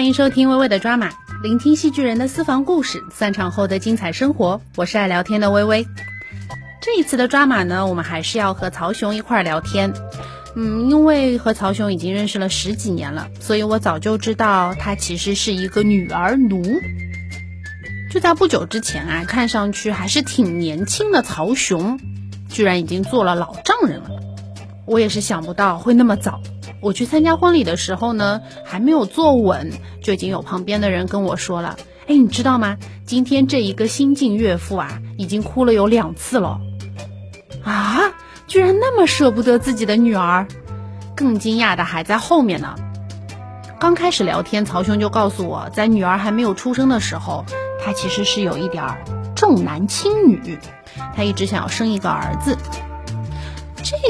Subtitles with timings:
[0.00, 1.10] 欢迎收听微微的抓马，
[1.42, 4.62] 聆听戏剧人的私房故事，散场后的精彩生活。
[4.76, 5.86] 我是爱聊天的微微。
[6.80, 9.92] 这一次的抓马呢，我们还是要和曹雄一块儿聊天。
[10.56, 16.62] 嗯，因为和曹雄已经认识了十几年了，所以我早就知道他其实是一个女儿奴。
[18.10, 22.00] 就在不久之前啊，看上去还是挺年轻的曹雄，
[22.48, 24.08] 居然已经做了老丈人了。
[24.86, 26.40] 我也是想不到会那么早。
[26.80, 31.76] 我去参加婚礼的时候呢，还没有坐稳，就已经有旁边的人跟我说了
[32.08, 32.78] ：“哎，你知道吗？
[33.04, 36.60] 今天这一个新晋岳父啊，已经哭了有两次了。”
[37.62, 38.00] 啊！
[38.46, 40.48] 居然那么舍不得自己的女儿，
[41.14, 42.74] 更惊讶的还在后面呢。
[43.78, 47.44] 刚开始聊天，曹兄就告诉我在女儿还没有出生的时候，
[47.84, 48.84] 他其实是有一点
[49.36, 50.58] 重男轻女，
[51.14, 52.56] 他一直想要生一个儿子。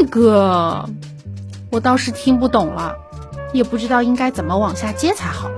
[0.01, 0.89] 这个
[1.71, 2.97] 我倒是听不懂了，
[3.53, 5.51] 也不知道应该怎么往下接才好。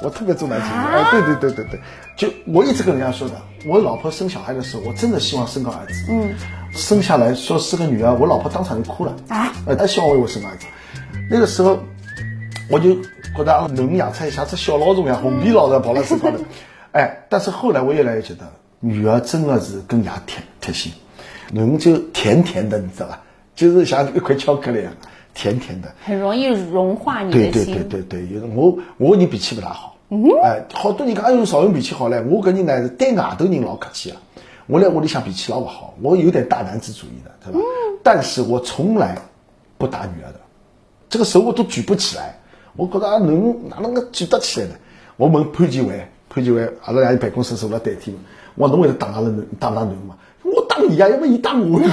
[0.00, 1.80] 我特别重男轻女，哎，对对对对对，
[2.16, 3.34] 就我一直跟人家说的，
[3.66, 6.06] 我老婆生小孩的时候，我真的希望生个儿子。
[6.10, 6.32] 嗯，
[6.70, 10.66] 生下来说是个女儿，我老婆当场就哭了啊，呃，她希望为我生儿子。
[11.28, 11.80] 那个时候，
[12.70, 12.94] 我就
[13.36, 16.36] 觉得啊，能养出像只小老鼠一样，红皮老的跑到身高头。
[16.92, 20.92] 哎，但是后来我越来越觉得，女儿真的是更加贴贴心，
[21.52, 23.20] 能就甜甜的，你知道吧？
[23.54, 24.92] 就是像一块巧克力一样。
[25.32, 27.52] 甜甜的，很容易融化你的心。
[27.52, 29.96] 对对对对对，我我跟你脾气不大好。
[30.08, 30.28] 嗯。
[30.42, 34.20] 哎，好多人讲哎呦少用脾气好嘞，我个人呢是对外头人老客气啊。
[34.66, 37.60] 我在屋里向脾气老不好，我有点大男子主义的，对吧？
[37.60, 37.98] 嗯。
[38.02, 39.16] 但是我从来
[39.78, 40.40] 不打女儿的，
[41.08, 42.36] 这个手我都举不起来。
[42.74, 44.74] 我觉得啊，能哪能够举得起来呢？
[45.16, 48.18] 我问潘建伟，潘建伟阿拉俩办公室坐了代替
[48.54, 50.16] 我侬会得打阿拉能打打侬嘛？
[50.42, 51.80] 我打你呀，要么你打我。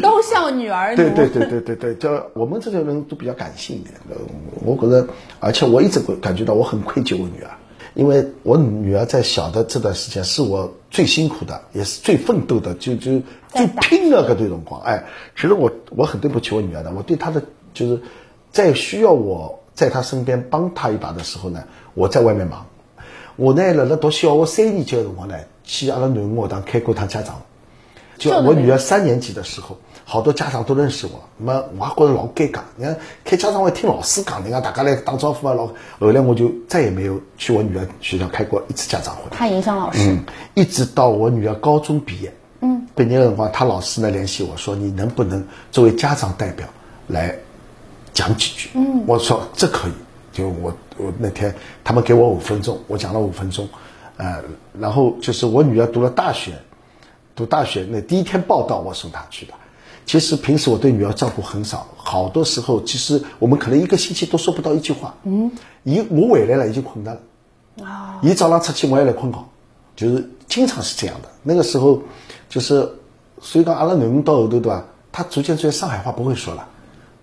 [0.00, 0.94] 都像女儿。
[0.94, 3.94] 对对对对对对，叫我们这些人都比较感性一点。
[4.64, 5.06] 我觉得，
[5.40, 7.50] 而且我一直感觉到我很愧疚我女儿，
[7.94, 14.80] 因为我女儿在小的这段时间是我最辛苦的，也是最奋斗的，就就最拼的个段辰光。
[14.82, 15.04] 哎，
[15.34, 17.42] 其实我我很对不起我女儿的，我对她的
[17.74, 18.00] 就是
[18.52, 21.64] 在需要我在她身边帮她一把的时候呢，
[21.94, 22.64] 我在外面忙。
[23.36, 27.40] 我呢，辣辣读小学三年级的辰光呢，去阿拉囡恩学堂开过趟家长。
[28.18, 29.76] 就我女儿三年级的时候，
[30.06, 32.60] 好多家长都认识我，那么我还觉得老尴尬。
[32.76, 39.22] 你看开家长会听老师讲，你看大家来打招呼啊，老后来我就再也没有去我女儿学校开过一次家长会。
[39.30, 39.98] 怕影响老师。
[40.10, 42.32] 嗯，一直到我女儿高中毕业，
[42.62, 46.66] 嗯，毕业的辰光，她老师呢联系我说，你能不能作为家长代表
[47.08, 47.36] 来
[48.14, 48.70] 讲几句？
[48.72, 49.92] 嗯，我说这可以。
[50.32, 53.68] 就我我那天他们给我五分钟，我讲了五分钟，
[54.16, 54.42] 呃，
[54.78, 56.52] 然后就是我女儿读了大学。
[57.34, 59.52] 读大学那第一天报道，我送她去的。
[60.06, 65.14] 其实平时我对女儿照顾很少，好多时候其实我们可能一个星期都说不到一句话。
[65.24, 65.50] 嗯，
[65.82, 67.18] 一我回来了已经困了。
[67.84, 69.38] 啊，一早上出去我也来困觉，
[69.94, 71.28] 就是经常是这样的。
[71.42, 72.00] 那个时候
[72.48, 72.88] 就是，
[73.42, 74.84] 所以讲阿拉囡恩到后头对吧？
[75.12, 76.66] 他逐渐逐渐上海话不会说了，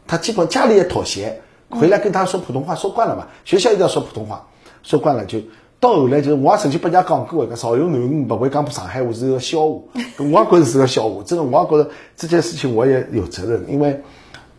[0.05, 1.41] 他基本家里也妥协，
[1.73, 4.45] 回来跟他说普通话说惯了嘛，学校一定要说普通话，
[4.83, 5.39] 说惯了就。
[5.79, 9.81] 到后来就是，我也曾经被人家讲过一个邵永囡不会讲上海话是个笑话，
[10.17, 11.21] 我也觉得是个笑话。
[11.25, 14.01] 真的，我也觉得这件事情我也有责任，因为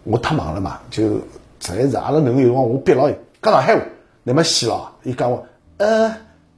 [0.03, 0.79] 我太忙了嘛。
[0.91, 1.03] 就
[1.61, 3.81] 实在是阿拉囡有辰光我逼牢伊讲上海话，
[4.23, 4.93] 那么死了。
[5.03, 5.43] 伊讲我，
[5.79, 6.15] 呃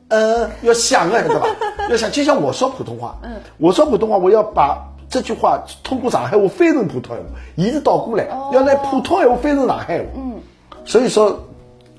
[0.08, 1.46] 呃，要想啊，对吧？
[1.88, 7.22] 要想，就像我说普通话，嗯，我说普通话，我要把这句话通过上海话翻成普通话，
[7.54, 10.06] 伊是倒过来，要拿普通话翻成上海话。
[10.86, 11.42] 所以说。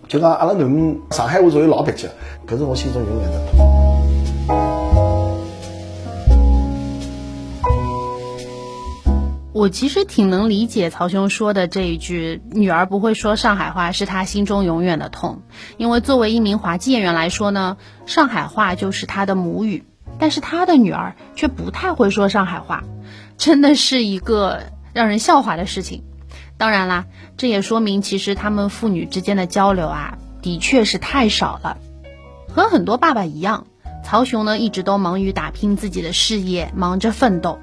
[0.08, 2.08] 就讲阿拉囡上海话属于老蹩脚，
[2.46, 3.60] 可是我心中永远的痛。
[9.52, 15.42] 我其实挺能理解曹兄说的这一句“女儿不会说上海话，是他心中永远的痛”，
[15.76, 17.76] 因为作为一名滑稽演员来说呢，
[18.06, 19.84] 上海话就是他的母语，
[20.20, 22.86] 但是他的女儿却不太会说上海话，
[23.38, 24.62] 真的是一个
[24.94, 26.04] 让人笑话的事情。
[26.58, 27.06] 当然啦，
[27.38, 31.78] 这也说明其实他们父女之间的交流啊，的确是太少了。
[32.50, 33.68] 和很多爸爸一样，
[34.04, 37.60] 曹雄呢一直都忙于打拼自己的事业，忙着奋斗，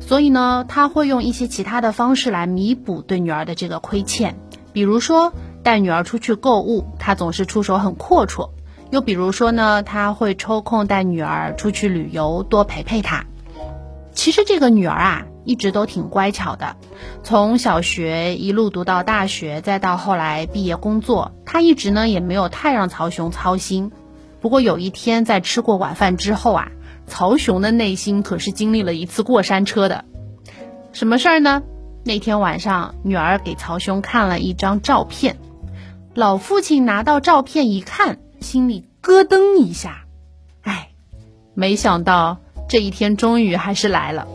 [0.00, 4.34] 所以呢，他会用一些其他的方式来弥补对女儿的这个亏欠。
[4.72, 8.50] 比如说带女儿出去购物，他总是出手很阔绰；
[8.90, 13.24] 又比如说呢，他会抽空带女儿出去旅游，多陪陪她。
[14.12, 15.26] 其实这个女儿啊。
[15.44, 16.76] 一直都挺乖巧的，
[17.24, 23.90] 从小学一路读到大学，再到后来毕业工作，她一直呢也没有太让曹雄操心。
[24.40, 26.70] 不过有一天在吃过晚饭之后啊，
[27.08, 30.04] 曹雄的内心可是经历了一次过山车的。
[30.92, 31.64] 什么事儿呢？
[32.04, 35.38] 那天晚上，女儿给曹雄看了一张照片，
[36.14, 40.04] 老父亲拿到照片一看，心里咯噔一下，
[40.60, 40.90] 哎，
[41.54, 42.38] 没想到
[42.72, 44.26] 这一天终于还是来了。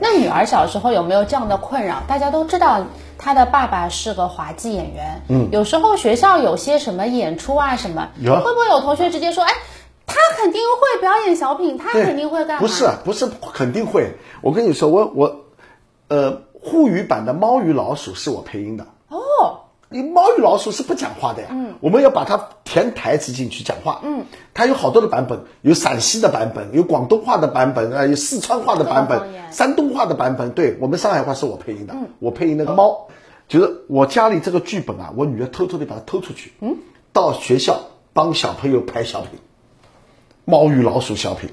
[0.00, 2.00] 那女儿小时候有没有这样的困扰？
[2.06, 2.86] 大家都知道
[3.18, 9.52] 她的爸爸是个滑稽演员，嗯，有时候学校有些什么演出啊什么，有会不会有同学直接说，哎？
[10.06, 12.60] 他肯定会表演小品，他肯定会干嘛？
[12.60, 14.12] 不是，不是肯定会。
[14.40, 15.36] 我跟你说，我我，
[16.06, 18.86] 呃，沪语版的《猫与老鼠》是我配音的。
[19.90, 21.48] 哦，你《猫与老鼠》是不讲话的呀。
[21.50, 24.00] 嗯，我们要把它填台词进去讲话。
[24.04, 30.52] 嗯，它有好多的版本，有陕西的版本，有广东话的版本啊，有四川话的版本，山东话的版本。
[30.52, 33.08] 对我们上海话是我配音的，我配音那个猫，
[33.48, 36.76] 就是我家里这个剧本啊，我女儿偷偷的把它偷出去，嗯，
[37.12, 37.80] 到学校
[38.12, 39.40] 帮小朋友拍小品。
[40.44, 41.50] 猫与老鼠小品，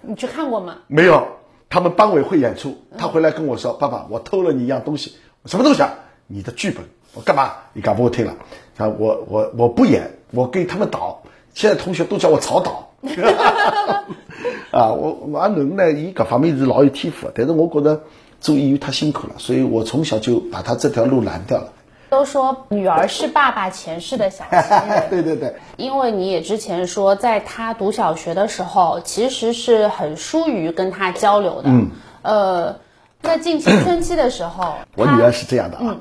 [0.00, 0.76] 你去看过吗？
[0.86, 1.26] 没有，
[1.70, 5.16] 他们班委会演出，他回来跟我说：“爸爸，我偷了你一样东西，
[5.46, 5.94] 什么东西啊？
[6.28, 6.84] 你的剧本，
[7.14, 7.52] 我干嘛？
[7.72, 8.34] 你敢不我听了？
[8.76, 11.22] 啊，我我我不演，我给他们导。
[11.54, 12.90] 现在同学都叫我曹导。
[14.70, 18.02] 啊，我我阿伦呢，伊各方面是老有天赋，但是我觉得
[18.40, 21.72] 做演员太辛苦了，所以我从小就把他这条路拦掉了。
[22.10, 24.58] 都说女儿是爸爸前世的小情
[24.88, 25.56] 人， 对对对。
[25.76, 31.68] 因为你也之前说，在他读小学的时候，其实是很疏于跟他交流的。
[31.68, 31.90] 嗯。
[32.22, 32.76] 呃，
[33.22, 35.96] 在进青春期的时候，我女儿是这样的啊，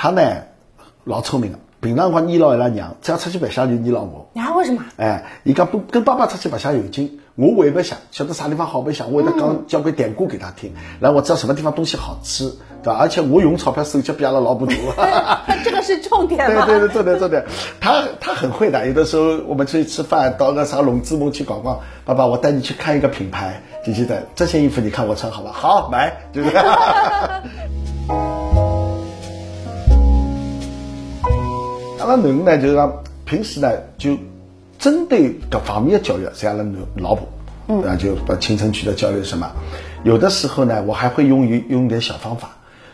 [0.00, 0.22] 她呢
[1.02, 4.30] 老聪明了，平常光依赖伊拉娘，只要出去白相就依赖我。
[4.36, 4.54] 啊？
[4.54, 4.84] 为什么？
[4.96, 7.18] 哎，伊讲不跟爸爸出去白相有劲。
[7.34, 12.48] 我会白相，晓得啥地方好白相，我会得讲讲个典故给他听，然后我知道什么地方东西好吃，
[12.82, 12.96] 对吧？
[13.00, 14.76] 而且我用钞票手脚比阿拉老婆多。
[15.64, 17.44] 这个是重点对对对，重点重点。
[17.80, 25.50] 他他很会的，有的时候我们出去吃饭，到个啥龙之梦去逛逛，爸爸我带你去看一个品牌，就记得这件衣服你看我穿好吧？
[25.52, 26.50] 好买，就是。
[32.08, 34.16] 阿拉囡呢，就是讲平时呢就。
[34.78, 37.26] 针对各方面的教育，像阿拉老婆，
[37.84, 39.50] 啊，就把青春期的教育什么，
[40.04, 42.50] 有的时候呢，我还会用一用点小方法。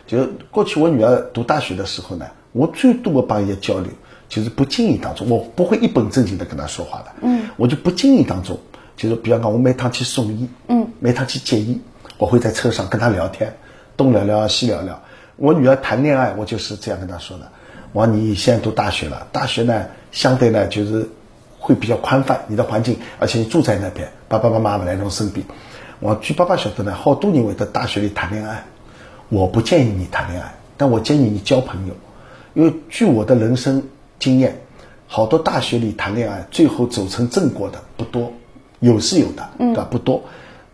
[0.07, 3.91] 就过去我女儿读大学的时候呢，我最多的帮人家交流，
[4.27, 7.11] 就是不经意当中，我不会一本正经的跟她说话的。
[7.21, 8.57] 嗯，我就不经意当中，
[8.97, 11.79] 就是比方讲，我每趟去送医，嗯，每趟去接医，
[12.17, 13.55] 我会在车上跟她聊天，
[13.95, 14.99] 东聊聊西聊聊。
[15.35, 17.51] 我女儿谈恋爱，我就是这样跟她说的。
[17.95, 21.09] 我说你现在读大学了，大学呢，相对呢就是。
[21.57, 25.43] 会比较宽泛，你的环境，而且你住在那边，爸爸妈妈不来弄生病。
[25.99, 28.65] 我据爸爸晓得呢，好多人会在大学里谈恋爱。
[29.29, 31.95] 我不建议你谈恋爱，但我建议你交朋友，
[32.53, 33.81] 因为据我的人生
[34.19, 34.61] 经验，
[35.07, 38.31] 好多大学里谈恋爱最后走成正果的不多，
[38.79, 39.87] 有是有的，对吧？
[39.89, 40.21] 不多。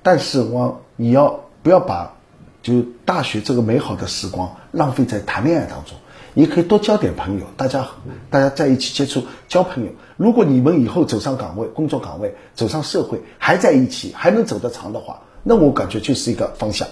[0.04, 2.16] 但是我你要不要把
[2.62, 5.96] 就大学这个美好的时光浪费在谈恋爱当中？
[6.34, 7.86] 你可以多交点朋友，大家
[8.30, 9.90] 大家在一起接触交朋友。
[10.16, 16.88] 如果你们以后走上岗位、工作岗位、走上社会还在一起，还能走得长的话，那我感觉就是一个方向。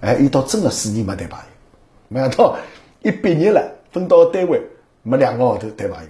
[0.00, 1.44] 哎，一到真的四年没谈朋友，
[2.08, 2.56] 没想到
[3.02, 4.60] 一毕业了分到单位
[5.02, 6.08] 没两个号头谈朋友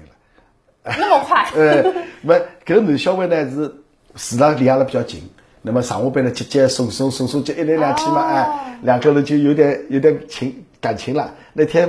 [0.82, 1.50] 了，那么快？
[1.54, 5.22] 呃， 没，搿男小孩呢是住了离阿拉比较近，
[5.60, 11.34] 那么上下班呢接接送送送送接一来两去嘛，哎，两个人就有点有点情感情了。
[11.52, 11.88] 那天。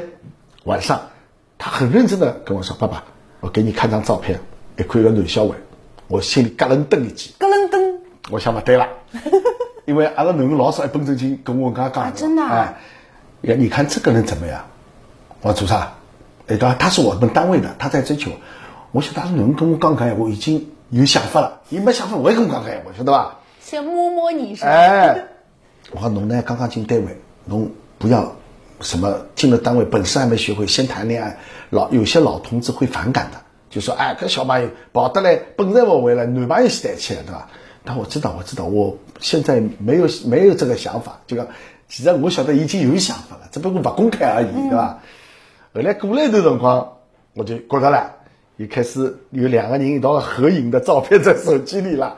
[0.66, 1.02] 晚上，
[1.58, 3.04] 他很认真的跟我说：“爸爸，
[3.42, 4.40] 我给你看张照片，
[4.78, 5.56] 一看个男小孩，
[6.08, 7.34] 我心里咯楞噔一记。
[7.38, 7.96] 咯楞噔，
[8.30, 8.88] 我想不对了，
[9.86, 12.76] 因为阿拉囡恩老少一本正经跟我讲讲，真的，哎，
[13.42, 14.64] 你看这个人怎么样？
[15.42, 15.94] 我说做啥？
[16.48, 16.76] 哎，对吧？
[16.80, 18.32] 他是我们单位的，他在追求。
[18.92, 21.62] 我晓得阿拉囡恩跟我讲讲，我已经有想法了。
[21.70, 23.40] 你没想法，我也跟我讲讲，我晓得吧？
[23.60, 24.70] 先摸摸你是吧？
[24.70, 25.26] 哎，
[25.92, 28.34] 我说侬呢，刚刚进单位，侬不要。
[28.82, 31.38] 什么进了单位，本事还没学会，先谈恋爱，
[31.70, 33.38] 老有些老同志会反感的，
[33.70, 37.48] 就说哎，跟小朋友跑得来，本事不会了，男朋友是带起来，对吧？
[37.86, 41.48] 但我知道，我知道，我现在没有没有这个想法，就讲，
[41.88, 45.00] 其实我晓得已经有想法了，只不过不公开而已，对吧？
[45.74, 46.94] 后来过了一段辰光，
[47.34, 48.16] 我就觉得了，
[48.58, 52.18] 又开始有两个人一道合影的照片在手机里了。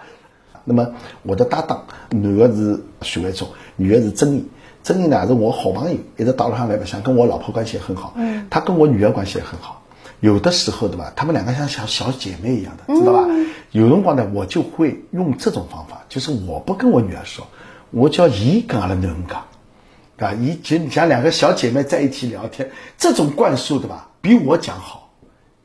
[0.66, 4.48] 那么我的搭档，男的是许卫忠，女的是曾毅。
[4.86, 8.14] 曾毅呢是我好朋友，一直到了上来白相，跟我老婆关系也很好。
[8.18, 9.82] 嗯，他跟我女儿关系也很好。
[10.20, 13.26] 有的时候对吧，他们两个像小小姐妹一样的，知道吧？
[13.72, 17.48] 有辰光呢，我就会用这种方法，就是我不跟我女儿说，
[17.90, 25.10] 我叫姨跟阿拉囡儿讲，啊，姨就像两个小姐妹在一起聊天，这种灌输对吧，比我讲好，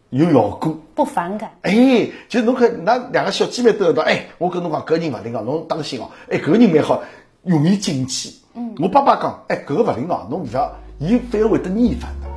[0.08, 1.50] 有效果，不反感。
[1.60, 6.10] 哎，就侬看那两个小姐妹都知道，哎，我跟侬讲，搿人勿灵哦，侬当心哦。
[6.30, 7.02] 哎，搿人蛮好。
[7.42, 8.30] 容易进去。
[8.52, 12.28] 嗯，我爸爸讲，哎，搿个勿灵哦，侬不要，伊反而会得逆反的。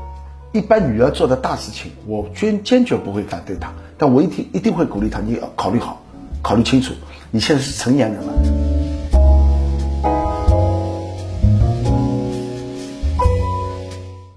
[0.51, 5.99] 一般女儿做的大事情，我坚坚决不会反对她，但我一定一定会鼓励她，你要考虑好，
[6.43, 6.93] 考虑清楚，
[7.31, 8.33] 你现在是成年人了。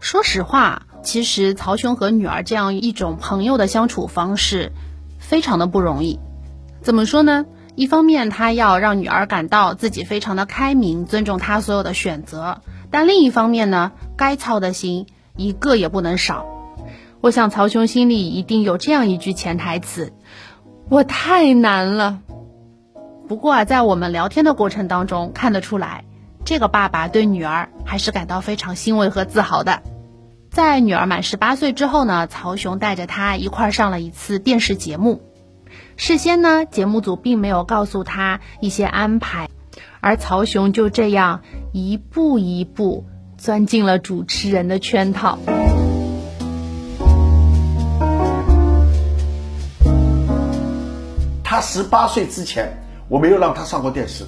[0.01, 4.73] 说实话，其实曹雄和女儿这样一种朋友的相处方式，
[5.19, 6.19] 非常的不容易。
[6.81, 7.45] 怎么说呢？
[7.77, 15.07] 一方面，他要让女儿感到自己非常的开明，尊重她所有的选择；但另一方面呢，该操的心
[15.37, 16.47] 一个也不能少。
[17.21, 20.15] 我想曹雄心里一定有这样一句潜台词：
[20.89, 22.21] 我太难了。
[23.29, 26.05] 不过啊，在我们聊天的过程当中，看得出来，
[26.47, 29.83] 这个爸爸对女儿还是感到非常欣慰和自豪的。
[30.51, 35.21] 在女儿满十八岁之后呢，曹雄带着她一块上了一次电视节目。
[35.99, 39.49] 事先呢，节目组并没有告诉他一些安排，
[40.01, 41.41] 而曹雄就这样
[41.73, 43.07] 一步一步
[43.39, 45.39] 钻进了主持人的圈套。
[51.43, 52.77] 他十八岁之前，
[53.09, 54.25] 我没有让他上过电视，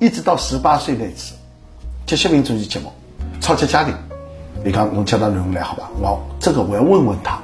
[0.00, 1.36] 一直到十八岁那次，
[2.04, 2.90] 这些民族节目
[3.40, 3.94] 《超级家庭》，
[4.64, 5.88] 你看我叫他囡恩来好吧？
[6.00, 7.38] 我这个我要问问他，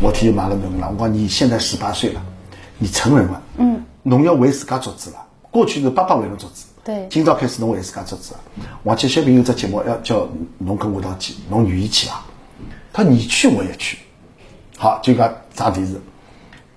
[0.00, 2.22] 我提马了囡恩了，我讲你现在十八岁了。
[2.82, 5.16] 你成人了，嗯，侬要为自家做主了。
[5.52, 8.40] 过去是爸爸为侬做主，对，今朝开始侬为自家做主了。
[8.82, 10.26] 王杰小平有只节目要叫
[10.58, 12.26] 侬跟我一道去，侬愿意去啊？
[12.92, 13.98] 他你去我也去，
[14.76, 15.94] 好就讲上电视。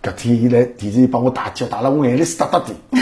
[0.03, 2.67] 搿天伊来电视里帮我大叫，打了我眼泪是哒哒的。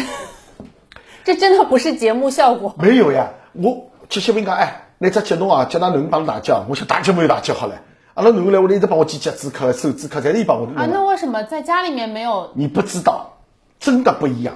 [1.25, 2.73] 这真的不是节目效果。
[2.79, 7.75] 没有呀，我杰小平讲，哎，那只节目啊，叫㑚囡帮大叫，我想大叫没有大叫好了。
[8.15, 10.67] 阿拉囡恩来屋里一直帮我剪脚趾壳、手指壳，侪是伊帮我。
[10.75, 12.51] 啊，那为什么在家里面没有？
[12.53, 13.39] 你不知道，
[13.79, 14.55] 真的不一样。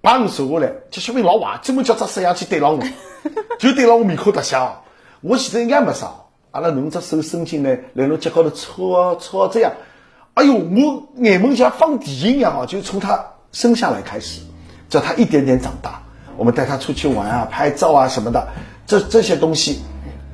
[0.00, 2.82] 把我收下来，这小明老坏，专门叫只摄像机对牢我，
[3.60, 4.82] 就对牢我面孔特像。
[5.20, 6.10] 我现在应该没啥。
[6.50, 9.70] 阿拉弄只手伸进来，来侬脚高头搓搓这样。
[10.34, 12.66] 哎呦，我眼门像放电影一样啊！
[12.66, 14.40] 就从他生下来开始，
[14.88, 16.02] 叫他一点点长大，
[16.36, 18.48] 我们带他出去玩啊、拍照啊什么的，
[18.84, 19.80] 这这些东西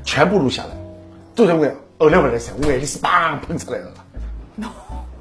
[0.05, 0.71] 全部录下来，
[1.35, 1.77] 都认为。
[2.03, 3.93] 后来不来噻，我眼泪是砰喷出来了，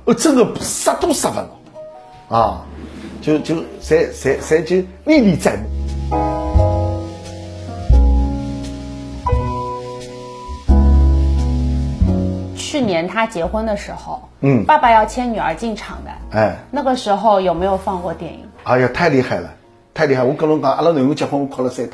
[0.05, 1.47] 哦，真的杀都杀不了，
[2.27, 2.65] 啊，
[3.21, 5.63] 就就侪侪侪就历历在目。
[12.57, 18.43] 去年他结婚的时候，嗯，爸爸要牵女儿进场的，哎，那个时候有没有放过电影？
[18.63, 19.53] 哎呀，太厉害了，
[19.93, 20.23] 太厉害！
[20.23, 21.87] 我跟侬讲，阿拉囡恩结婚，我哭了三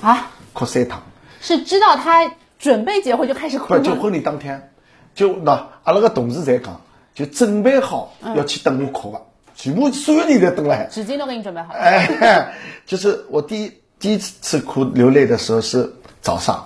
[0.00, 1.00] 趟，啊，哭三趟，
[1.40, 2.28] 是知道他。
[2.62, 3.76] 准备结婚就开始哭。
[3.80, 4.70] 就婚礼当天，
[5.16, 5.50] 就那
[5.82, 6.80] 阿拉个同事在讲，
[7.12, 9.20] 就准备好要去等我哭了，
[9.56, 10.86] 全部所有人在等了。
[10.86, 11.80] 纸巾都给你准备好了。
[11.80, 12.54] 哎，
[12.86, 16.64] 就是我第一第一次哭流泪的时候是早上，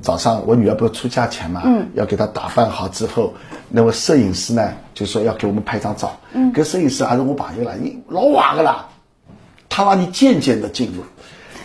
[0.00, 3.34] 早上我女儿不是出嫁前嘛，嗯，要给她打扮好之后，
[3.68, 8.88] 那位摄影师呢就说要给我们拍张照，嗯，跟摄影师还是我朋友了，你老晚的啦，
[9.68, 11.04] 他让你渐渐的进入，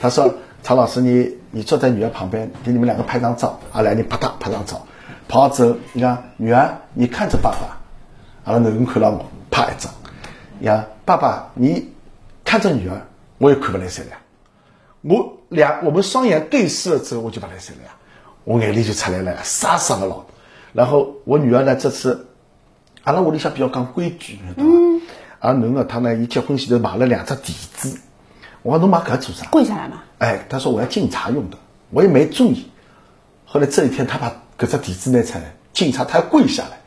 [0.01, 0.29] 他说。
[0.61, 3.59] 曹老师，你你坐在女儿旁边，给你们两个拍张照。
[3.71, 4.85] 啊，来，你啪嗒拍张照。
[5.27, 7.77] 拍好之后，你看女儿，你看着爸爸。
[8.45, 9.91] 阿拉囡恩看了我，拍一张。
[10.61, 11.89] 呀，爸爸，你
[12.43, 13.01] 看着女儿，
[13.37, 14.09] 我也看不来塞了。
[15.01, 17.91] 我两我们双眼对视了之后，我就不来塞了呀。
[18.43, 20.25] 我眼泪就出来了，傻傻的了。
[20.73, 22.27] 然后我女儿呢，这次
[23.03, 25.01] 阿拉屋里向比较讲规矩，嗯。
[25.39, 27.97] 阿囡恩他呢，一结婚前头买了两只笛子。
[28.61, 29.47] 我说侬买搿做啥？
[29.49, 30.03] 跪下来嘛。
[30.17, 31.57] 哎，他说我要敬茶用的，
[31.91, 32.67] 我也没注意。
[33.45, 36.81] 后来这一天，他把搿只笛子拿出来敬茶，他要跪下来，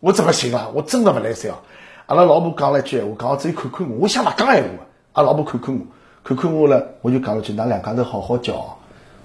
[0.00, 0.68] 我怎么行啊？
[0.74, 1.54] 我真的不来塞哦。
[2.06, 4.68] 阿拉老婆讲了一句闲话，讲只有看看我，我想勿讲闲话。
[5.12, 5.80] 阿拉老婆看看我，
[6.24, 8.78] 看看我了，我就讲了句：㑚两家头好好叫，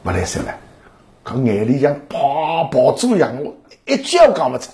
[0.04, 0.56] 勿来塞了。
[1.26, 3.56] 搿眼里像爆爆珠一样，我
[3.86, 4.70] 一句也讲勿出。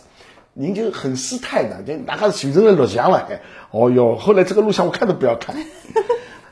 [0.54, 3.28] 人就很失态的，就哪个形成了录像了？
[3.72, 5.56] 哦哟，后来这个录像我看都不要看。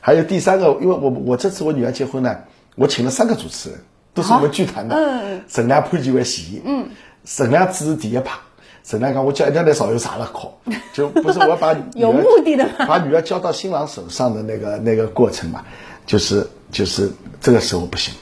[0.06, 2.36] 还有第三个，因为我我这次我女儿结婚呢，
[2.76, 3.80] 我请了三个主持人，
[4.12, 4.94] 都是我们剧团的。
[4.94, 6.60] 嗯陈亮、潘金为戏。
[6.62, 6.88] 嗯。
[7.24, 8.38] 沈亮只是第一趴，
[8.82, 10.58] 沈亮讲我叫一定来少有啥了考，
[10.92, 15.64] 就不是我把 有目的的把女儿交到新郎手上的那个那个过程嘛，
[16.04, 18.12] 就是就是这个时候不行。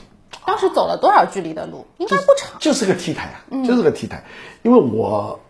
[0.46, 1.84] 当时走了多少距离的路？
[1.98, 2.60] 应该不长。
[2.60, 4.22] 就是个 T 台啊，就是个 T 台，
[4.62, 5.40] 因为我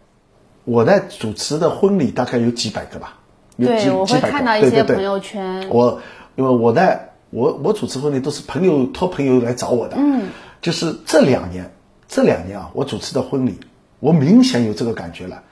[0.64, 3.18] 我在主持的婚礼大概有几百个吧，
[3.58, 5.68] 对，我会看到一些朋友圈。
[5.68, 6.00] 我。
[6.34, 6.98] 因为我呢，
[7.30, 10.28] 我我主持婚礼都是朋友托朋友来找我的，嗯，
[10.60, 11.72] 就是这两年，
[12.08, 13.58] 这两年啊，我主持的婚礼，
[14.00, 15.42] 我明显有这个感觉了。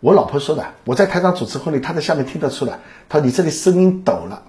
[0.00, 4.42] 我老婆说的，我在台上主持婚礼，她在下面听得出来，她说你这里声音抖了，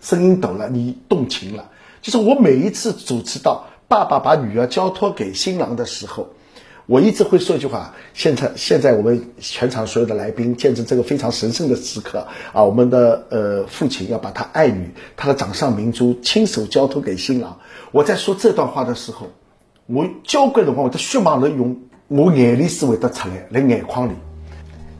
[0.00, 1.70] 声音抖了，你动情了。
[2.02, 6.28] 就是我每一次主持到爸爸把女儿交托给新郎的时候，
[6.86, 12.62] 我一直会说一句话：现在现在我们全场所有的来宾见证这个非常神圣的时刻啊！
[12.62, 17.58] 我们的呃父亲要把他爱女、他的掌上明珠亲手交托给新郎。
[17.90, 19.26] 我在说这段话的时候，
[19.86, 21.76] 我交关辰光我的血脉能涌
[22.06, 24.12] 我眼泪是会得出来，在眼眶里，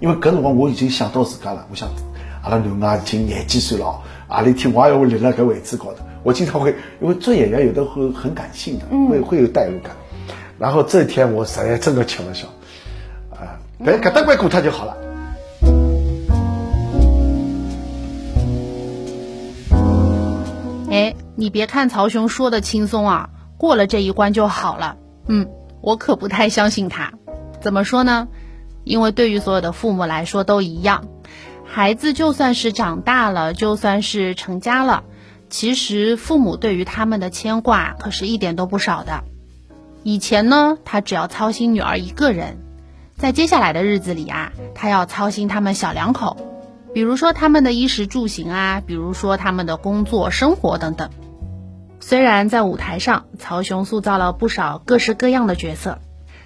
[0.00, 1.88] 因为搿辰光我已经想到自家了，我想
[2.42, 6.04] 阿拉囡儿已经廿几岁了，阿里天我也会立辣搿位置高头。
[6.24, 9.94] 我经常会，因为做演员有的会很感性的，会会有代入感。
[10.58, 12.46] 然后这天我实在真的吃了笑，
[13.30, 14.96] 啊，等搿等关过他就好了。
[20.90, 24.96] 哎，你别看曹雄说的轻松啊，过了这一关就好了。
[25.28, 25.48] 嗯，
[25.82, 27.12] 我可不太相信他。
[27.60, 28.28] 怎么说呢？
[28.84, 31.08] 因为对于所有的父母来说都一样，
[31.66, 35.04] 孩子就算是长大了，就算是成家了。
[35.50, 39.24] 其实父母对于他们的牵挂可是一点都不少的。
[40.08, 42.58] 以前呢，他只要操心女儿一个人，
[43.16, 46.36] 在接下来的日子里啊，他要操心他们小两口，
[46.94, 51.10] 比如说他们的衣食住行啊，比如说他们的工作生活等等。
[51.98, 55.98] 虽然在舞台上，曹雄塑造了不少各式各样的角色，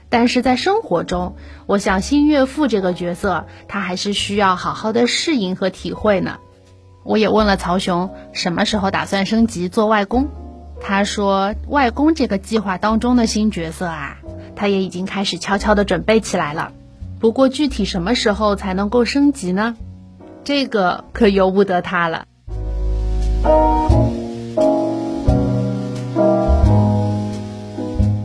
[0.08, 1.36] 但是在生活中，
[1.66, 6.38] 我想新岳父这个角色，他还是需要好好的适应和体会呢。
[7.04, 10.28] 我也问了曹雄什么时候打算升级做外公，
[10.82, 14.16] 他说外公这个计划当中的新角色啊，
[14.56, 16.72] 他也已经开始悄悄的准备起来了。
[17.20, 19.76] 不过具体什么时候才能够升级呢？
[20.42, 22.24] 这个可由不得他了。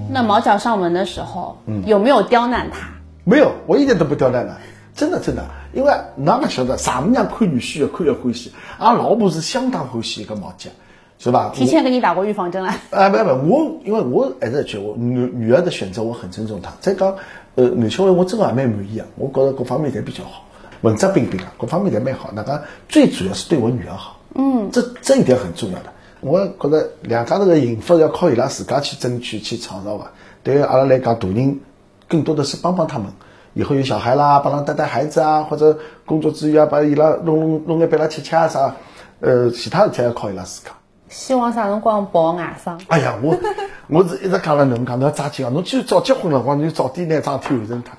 [0.09, 2.87] 那毛脚上门的时候，嗯有没有刁难他？
[3.25, 4.55] 没有，我一点都不刁难他。
[4.95, 10.71] 真的真的，因为哪个晓得丈母娘看女婿越看越欢喜，俺老婆是相当欢喜一个毛姐，
[11.17, 11.51] 是吧？
[11.55, 12.69] 提前给你打过预防针了。
[12.91, 16.71] 啊不不，我因为我还是觉我女女儿的选择我很尊重她。
[16.81, 17.15] 再讲，
[17.55, 20.43] 呃，男小孩我真的还蛮满意啊，我觉得各方面侪比较好，
[20.81, 22.29] 文质彬彬啊，各方面侪蛮好。
[22.33, 25.85] 那个最主要是对我女儿好，嗯，这这一点很重要的。
[26.21, 30.11] 我觉得两家头的幸福要靠伊拉自家去争取去创造吧。
[30.43, 31.59] 对于阿拉来讲，大人
[32.07, 33.07] 更多的是帮帮他们。
[33.53, 38.75] 以后有小孩啦，帮他带带孩子啊，或者工作之余啊，把伊拉弄弄弄眼陪他吃吃啊啥，
[39.21, 40.71] 呃，其他事体要靠伊拉自家。
[41.09, 42.79] 希望啥辰光抱外甥？
[42.87, 43.37] 哎呀，我
[43.87, 47.93] 我是一直讲了，侬讲侬要抓紧啊，侬就早结婚了光就早点拿桩事体完成他。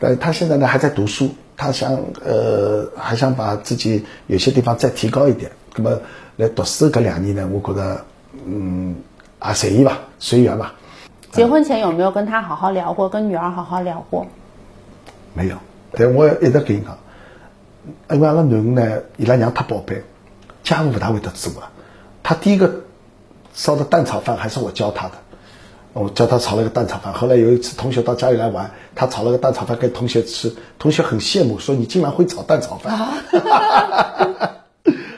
[0.00, 1.92] 但他现在呢还在读书，他想
[2.24, 5.52] 呃还想把自己有些地方再提高一点。
[5.76, 6.00] 那么
[6.36, 8.04] 来读书搿两年呢，我觉得
[8.46, 8.96] 嗯
[9.38, 10.72] 啊随意吧，随缘吧。
[11.32, 13.08] 结婚前有没有跟他好好聊过？
[13.10, 14.26] 跟女儿好好聊过？
[15.34, 15.56] 没有，
[15.92, 16.96] 但我一直跟伊讲，
[18.10, 20.02] 因为阿拉囡恩呢，伊拉娘太宝贝，
[20.64, 21.70] 家务勿大会得做啊。
[22.26, 22.68] 他第一个
[23.54, 25.12] 烧的蛋炒饭还是我教他的，
[25.92, 27.12] 我教他炒了个蛋炒饭。
[27.12, 32.92] 后来有一次同学到家里来玩，他炒了个蛋炒饭给同学吃，同学很羡慕，说你竟然会炒蛋炒饭。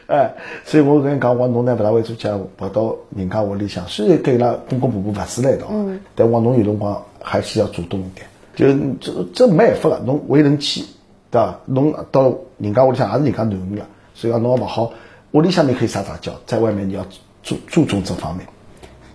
[0.07, 0.35] 哎，
[0.67, 8.27] 所以我跟你讲，我侬呢不大会做家务，跑到人家屋里向，虽然跟伊拉公公婆婆勿住在一道，嗯，但我侬有辰光还是要主动一点。
[8.55, 8.67] 就
[9.01, 10.85] 这这没办法了，侬为人妻，
[11.31, 11.59] 对吧？
[11.65, 14.93] 侬到人家屋里向也是人家囡恩了，所以讲侬勿好
[15.33, 17.05] 屋里向你可以撒撒娇，在外面你要
[17.43, 18.47] 注注重这方面。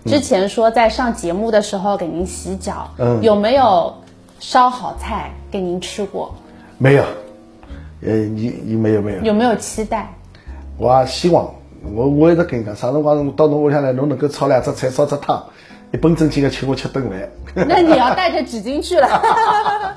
[0.06, 3.94] 之前说在上节目的时候给您洗脚，嗯，有没有
[4.38, 6.34] 烧好菜给您吃过？
[6.78, 7.04] 没有，
[8.02, 9.20] 呃，你你没有没有？
[9.22, 10.12] 有没有期待？
[10.76, 11.54] 我希望，
[11.94, 15.42] 我我一直跟你讲，啥辰光到侬屋里向来，侬能够炒两只菜，烧只汤。
[15.92, 19.94] 一本正经的请我吃顿饭，那你要带着纸巾去了。